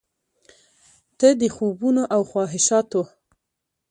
ته 1.19 1.27
د 1.39 1.43
خوبونو 1.55 2.03
او 2.15 2.21
خواهشاتو، 2.31 3.01